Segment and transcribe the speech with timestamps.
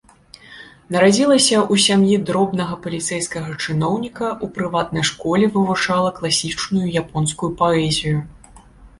[0.93, 8.17] Нарадзілася ў сям'і дробнага паліцэйскага чыноўніка, у прыватнай школе вывучала класічную японскую паэзію.